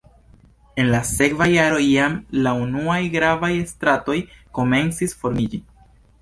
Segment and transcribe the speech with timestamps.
[0.83, 2.15] En la sekva jaro jam
[2.47, 4.17] la unuaj gravaj stratoj
[4.61, 5.63] komencis formiĝi.